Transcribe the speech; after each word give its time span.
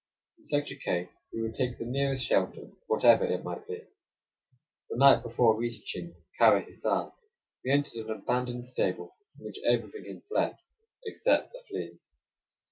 In 0.39 0.43
such 0.45 0.71
a 0.71 0.75
case 0.77 1.09
we 1.31 1.43
would 1.43 1.53
take 1.53 1.77
the 1.77 1.85
nearest 1.85 2.25
shelter, 2.25 2.71
whatever 2.87 3.23
it 3.23 3.43
might 3.43 3.67
be. 3.67 3.85
The 4.89 4.97
night 4.97 5.21
before 5.21 5.55
reaching 5.59 6.15
Kara 6.39 6.63
Hissar, 6.63 7.13
we 7.63 7.69
entered 7.69 8.07
an 8.07 8.09
abandoned 8.09 8.65
stable, 8.65 9.15
from 9.35 9.45
which 9.45 9.59
everything 9.63 10.05
had 10.07 10.23
fled 10.23 10.57
except 11.05 11.51
the 11.53 11.59
fleas. 11.69 12.15